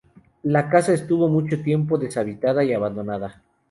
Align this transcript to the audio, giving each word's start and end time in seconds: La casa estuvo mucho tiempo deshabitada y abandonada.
La 0.41 0.67
casa 0.67 0.93
estuvo 0.95 1.27
mucho 1.29 1.61
tiempo 1.61 1.95
deshabitada 1.99 2.63
y 2.63 2.73
abandonada. 2.73 3.43